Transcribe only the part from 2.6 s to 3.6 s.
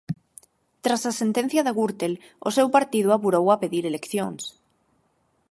partido apurou a